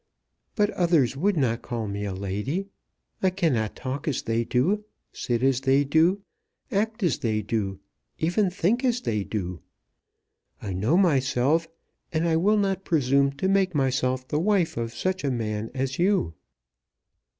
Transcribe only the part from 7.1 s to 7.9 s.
they do,